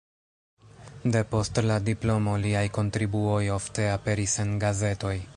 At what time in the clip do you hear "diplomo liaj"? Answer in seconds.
1.89-2.63